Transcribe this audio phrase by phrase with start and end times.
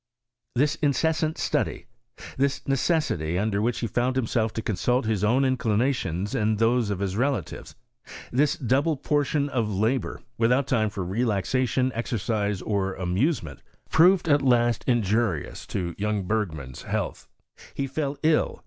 [0.57, 1.85] Tliis incessant study;
[2.35, 6.97] this necessity under which he found himself to consult his own inclinations and those of
[6.97, 7.75] his relative;
[8.31, 13.61] this double portion of labour, without time for relaxation, exercise, or amusement,
[13.91, 17.27] proved at last injurious to young Berg; man's health.
[17.75, 18.59] He fell ill.